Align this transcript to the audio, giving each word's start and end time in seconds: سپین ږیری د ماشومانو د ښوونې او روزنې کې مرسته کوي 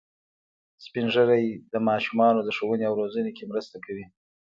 سپین 0.85 1.07
ږیری 1.13 1.45
د 1.73 1.75
ماشومانو 1.87 2.39
د 2.43 2.49
ښوونې 2.57 2.85
او 2.87 2.97
روزنې 3.01 3.31
کې 3.37 3.49
مرسته 3.51 3.75
کوي 3.85 4.05